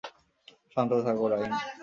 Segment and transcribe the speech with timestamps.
[0.73, 1.51] শান্ত থাকো, রাইম।